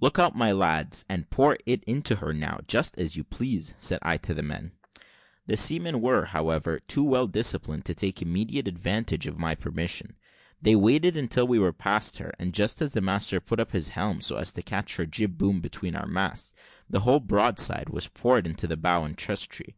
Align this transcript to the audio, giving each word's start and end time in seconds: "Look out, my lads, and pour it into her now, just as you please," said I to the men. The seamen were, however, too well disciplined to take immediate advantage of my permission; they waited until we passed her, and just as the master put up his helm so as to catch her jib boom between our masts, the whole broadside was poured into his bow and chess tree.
"Look 0.00 0.20
out, 0.20 0.36
my 0.36 0.52
lads, 0.52 1.04
and 1.08 1.28
pour 1.30 1.58
it 1.66 1.82
into 1.82 2.14
her 2.14 2.32
now, 2.32 2.60
just 2.68 2.96
as 2.96 3.16
you 3.16 3.24
please," 3.24 3.74
said 3.76 3.98
I 4.02 4.18
to 4.18 4.32
the 4.32 4.40
men. 4.44 4.70
The 5.48 5.56
seamen 5.56 6.00
were, 6.00 6.26
however, 6.26 6.78
too 6.78 7.02
well 7.02 7.26
disciplined 7.26 7.84
to 7.86 7.94
take 7.94 8.22
immediate 8.22 8.68
advantage 8.68 9.26
of 9.26 9.40
my 9.40 9.56
permission; 9.56 10.14
they 10.62 10.76
waited 10.76 11.16
until 11.16 11.48
we 11.48 11.72
passed 11.72 12.18
her, 12.18 12.32
and 12.38 12.54
just 12.54 12.80
as 12.80 12.92
the 12.92 13.00
master 13.00 13.40
put 13.40 13.58
up 13.58 13.72
his 13.72 13.88
helm 13.88 14.20
so 14.20 14.36
as 14.36 14.52
to 14.52 14.62
catch 14.62 14.94
her 14.94 15.06
jib 15.06 15.36
boom 15.38 15.60
between 15.60 15.96
our 15.96 16.06
masts, 16.06 16.54
the 16.88 17.00
whole 17.00 17.18
broadside 17.18 17.88
was 17.88 18.06
poured 18.06 18.46
into 18.46 18.68
his 18.68 18.76
bow 18.76 19.02
and 19.02 19.18
chess 19.18 19.42
tree. 19.44 19.74